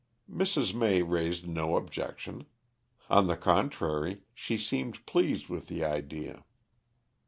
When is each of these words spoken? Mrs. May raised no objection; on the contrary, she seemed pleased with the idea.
Mrs. 0.27 0.73
May 0.73 1.03
raised 1.03 1.47
no 1.47 1.75
objection; 1.75 2.47
on 3.07 3.27
the 3.27 3.37
contrary, 3.37 4.23
she 4.33 4.57
seemed 4.57 5.05
pleased 5.05 5.47
with 5.47 5.67
the 5.67 5.83
idea. 5.85 6.43